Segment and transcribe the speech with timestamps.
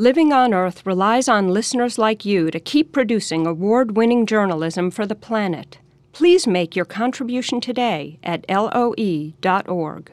[0.00, 5.04] Living on Earth relies on listeners like you to keep producing award winning journalism for
[5.06, 5.80] the planet.
[6.12, 10.12] Please make your contribution today at loe.org.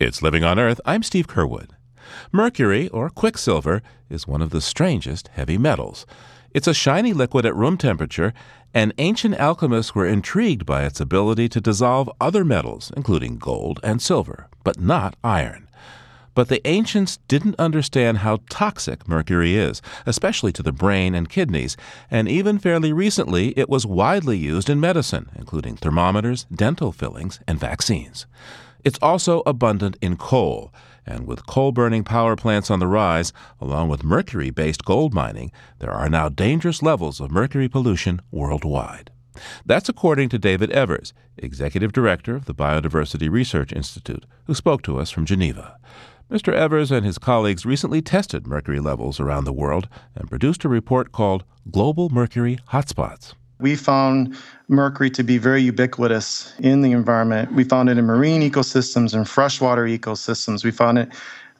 [0.00, 0.80] It's Living on Earth.
[0.86, 1.68] I'm Steve Curwood.
[2.32, 6.06] Mercury, or quicksilver, is one of the strangest heavy metals.
[6.52, 8.32] It's a shiny liquid at room temperature,
[8.72, 14.00] and ancient alchemists were intrigued by its ability to dissolve other metals, including gold and
[14.00, 15.68] silver, but not iron.
[16.36, 21.78] But the ancients didn't understand how toxic mercury is, especially to the brain and kidneys,
[22.10, 27.58] and even fairly recently it was widely used in medicine, including thermometers, dental fillings, and
[27.58, 28.26] vaccines.
[28.84, 30.74] It's also abundant in coal,
[31.06, 35.50] and with coal burning power plants on the rise, along with mercury based gold mining,
[35.78, 39.10] there are now dangerous levels of mercury pollution worldwide.
[39.64, 44.98] That's according to David Evers, Executive Director of the Biodiversity Research Institute, who spoke to
[44.98, 45.78] us from Geneva.
[46.28, 46.52] Mr.
[46.52, 51.12] Evers and his colleagues recently tested mercury levels around the world and produced a report
[51.12, 53.34] called Global Mercury Hotspots.
[53.60, 57.52] We found mercury to be very ubiquitous in the environment.
[57.52, 60.64] We found it in marine ecosystems and freshwater ecosystems.
[60.64, 61.10] We found it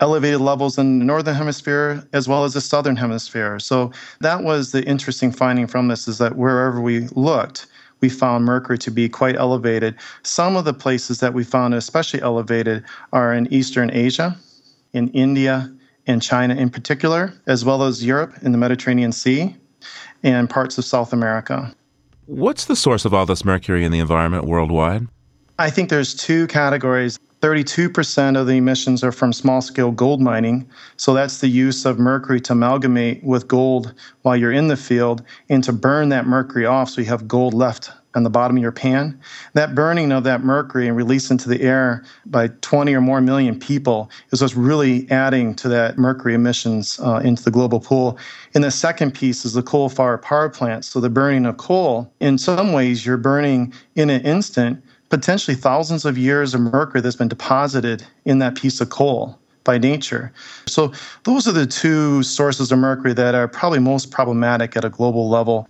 [0.00, 3.58] elevated levels in the northern hemisphere as well as the southern hemisphere.
[3.60, 7.66] So that was the interesting finding from this is that wherever we looked,
[8.02, 9.94] we found mercury to be quite elevated.
[10.22, 14.36] Some of the places that we found especially elevated are in Eastern Asia,
[14.92, 15.72] in India
[16.06, 19.56] and China in particular, as well as Europe in the Mediterranean Sea
[20.22, 21.74] and parts of South America.
[22.26, 25.06] What's the source of all this mercury in the environment worldwide?
[25.58, 27.18] I think there's two categories.
[27.40, 30.68] 32% of the emissions are from small scale gold mining.
[30.96, 35.22] So that's the use of mercury to amalgamate with gold while you're in the field
[35.48, 38.62] and to burn that mercury off so you have gold left on the bottom of
[38.62, 39.18] your pan.
[39.54, 43.58] That burning of that mercury and release into the air by 20 or more million
[43.58, 48.18] people is what's really adding to that mercury emissions uh, into the global pool.
[48.54, 50.88] And the second piece is the coal fired power plants.
[50.88, 56.04] So the burning of coal, in some ways, you're burning in an instant potentially thousands
[56.04, 60.32] of years of mercury that's been deposited in that piece of coal by nature.
[60.66, 60.92] So
[61.24, 65.28] those are the two sources of mercury that are probably most problematic at a global
[65.28, 65.68] level.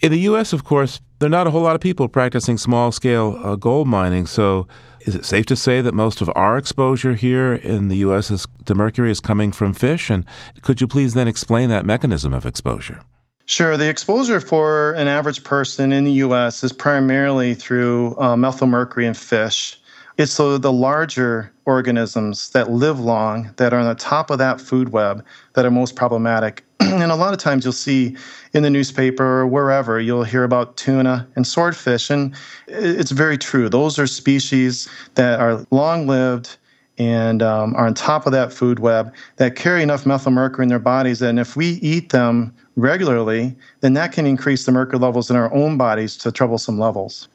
[0.00, 2.90] In the U.S., of course, there are not a whole lot of people practicing small
[2.90, 4.26] scale uh, gold mining.
[4.26, 4.66] So,
[5.02, 8.30] is it safe to say that most of our exposure here in the U.S.
[8.30, 10.08] Is, to mercury is coming from fish?
[10.08, 10.24] And
[10.62, 13.02] could you please then explain that mechanism of exposure?
[13.44, 13.76] Sure.
[13.76, 16.64] The exposure for an average person in the U.S.
[16.64, 19.78] is primarily through uh, methylmercury in fish.
[20.20, 24.60] It's the, the larger organisms that live long, that are on the top of that
[24.60, 26.62] food web, that are most problematic.
[26.80, 28.18] and a lot of times you'll see
[28.52, 32.10] in the newspaper or wherever, you'll hear about tuna and swordfish.
[32.10, 32.34] And
[32.66, 33.70] it's very true.
[33.70, 36.58] Those are species that are long lived
[36.98, 40.78] and um, are on top of that food web that carry enough methylmercury in their
[40.78, 45.36] bodies And if we eat them regularly, then that can increase the mercury levels in
[45.36, 47.26] our own bodies to troublesome levels.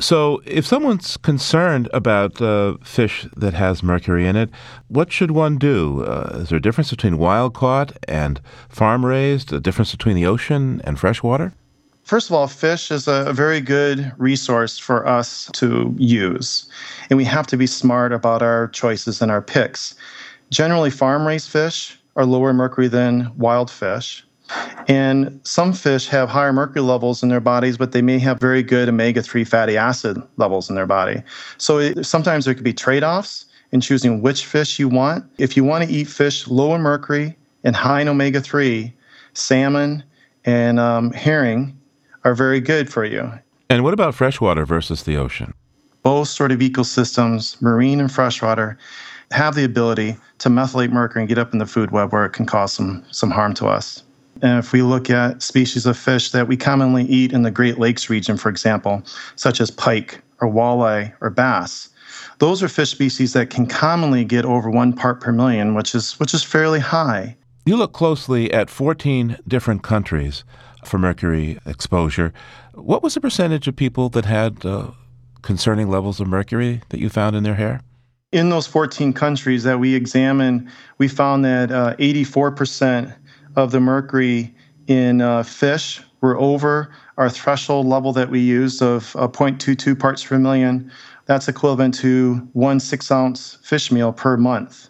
[0.00, 4.48] So, if someone's concerned about uh, fish that has mercury in it,
[4.86, 6.04] what should one do?
[6.04, 9.52] Uh, is there a difference between wild caught and farm raised?
[9.52, 11.52] A difference between the ocean and freshwater?
[12.04, 16.70] First of all, fish is a very good resource for us to use,
[17.10, 19.96] and we have to be smart about our choices and our picks.
[20.50, 24.24] Generally, farm raised fish are lower mercury than wild fish.
[24.88, 28.62] And some fish have higher mercury levels in their bodies, but they may have very
[28.62, 31.22] good omega 3 fatty acid levels in their body.
[31.58, 35.24] So it, sometimes there could be trade offs in choosing which fish you want.
[35.38, 38.92] If you want to eat fish low in mercury and high in omega 3,
[39.34, 40.02] salmon
[40.44, 41.78] and um, herring
[42.24, 43.30] are very good for you.
[43.70, 45.52] And what about freshwater versus the ocean?
[46.02, 48.78] Both sort of ecosystems, marine and freshwater,
[49.30, 52.30] have the ability to methylate mercury and get up in the food web where it
[52.30, 54.02] can cause some, some harm to us.
[54.42, 57.78] And if we look at species of fish that we commonly eat in the Great
[57.78, 59.02] Lakes region, for example,
[59.36, 61.88] such as pike or walleye or bass,
[62.38, 66.18] those are fish species that can commonly get over one part per million, which is
[66.20, 67.36] which is fairly high.
[67.66, 70.44] You look closely at 14 different countries
[70.84, 72.32] for mercury exposure.
[72.74, 74.92] What was the percentage of people that had uh,
[75.42, 77.82] concerning levels of mercury that you found in their hair?
[78.30, 80.68] In those 14 countries that we examined,
[80.98, 83.14] we found that uh, 84%
[83.58, 84.54] of the mercury
[84.86, 90.24] in uh, fish were over our threshold level that we used of uh, 0.22 parts
[90.24, 90.90] per million.
[91.26, 94.88] That's equivalent to one six ounce fish meal per month.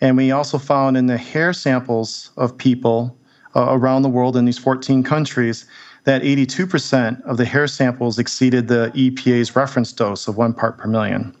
[0.00, 3.18] And we also found in the hair samples of people
[3.56, 5.66] uh, around the world in these 14 countries
[6.04, 10.86] that 82% of the hair samples exceeded the EPA's reference dose of one part per
[10.86, 11.34] million.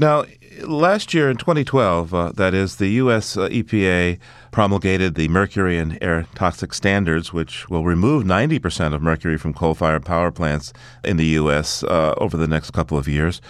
[0.00, 0.26] Now,
[0.62, 3.36] last year in 2012, uh, that is, the U.S.
[3.36, 4.20] Uh, EPA
[4.52, 9.74] promulgated the mercury and air toxic standards, which will remove 90% of mercury from coal
[9.74, 10.72] fired power plants
[11.02, 11.82] in the U.S.
[11.82, 13.40] Uh, over the next couple of years.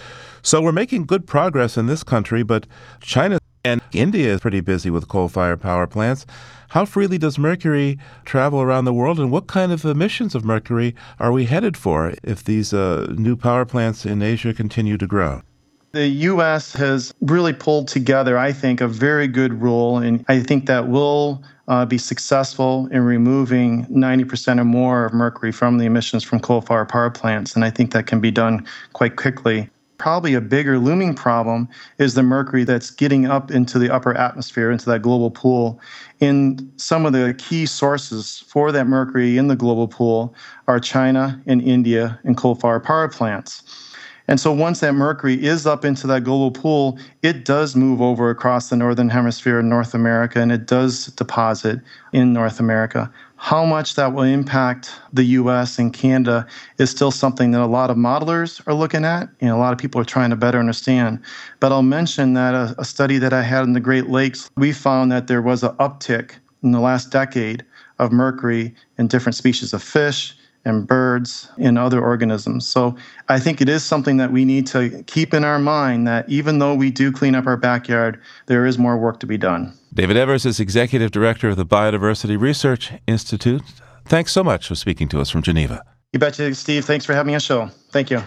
[0.41, 2.65] So we're making good progress in this country, but
[2.99, 6.25] China and India is pretty busy with coal fired power plants.
[6.69, 10.95] How freely does mercury travel around the world, and what kind of emissions of mercury
[11.19, 15.43] are we headed for if these uh, new power plants in Asia continue to grow?
[15.91, 16.73] The U.S.
[16.73, 21.43] has really pulled together, I think, a very good rule, and I think that will
[21.67, 26.61] uh, be successful in removing 90% or more of mercury from the emissions from coal
[26.61, 27.55] fired power plants.
[27.55, 29.67] And I think that can be done quite quickly.
[29.97, 34.69] Probably a bigger looming problem is the mercury that's getting up into the upper atmosphere,
[34.69, 35.81] into that global pool.
[36.21, 40.35] And some of the key sources for that mercury in the global pool
[40.67, 43.88] are China and India and coal fired power plants.
[44.29, 48.29] And so once that mercury is up into that global pool, it does move over
[48.29, 51.79] across the northern hemisphere in North America and it does deposit
[52.13, 53.11] in North America.
[53.37, 56.45] How much that will impact the US and Canada
[56.77, 59.79] is still something that a lot of modelers are looking at and a lot of
[59.79, 61.19] people are trying to better understand.
[61.59, 64.73] But I'll mention that a, a study that I had in the Great Lakes, we
[64.73, 67.65] found that there was an uptick in the last decade
[67.97, 70.35] of mercury in different species of fish
[70.69, 72.67] and birds and other organisms.
[72.67, 72.95] So
[73.27, 76.59] I think it is something that we need to keep in our mind that even
[76.59, 79.73] though we do clean up our backyard, there is more work to be done.
[79.93, 83.63] David Evers is Executive Director of the Biodiversity Research Institute.
[84.05, 85.83] Thanks so much for speaking to us from Geneva.
[86.13, 86.85] You betcha, Steve.
[86.85, 87.69] Thanks for having on show.
[87.91, 88.21] Thank you.